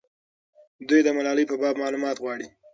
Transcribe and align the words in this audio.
دوی 0.87 1.01
د 1.03 1.07
ملالۍ 1.17 1.45
په 1.49 1.55
باب 1.61 1.75
معلومات 1.83 2.17
غواړي. 2.23 2.47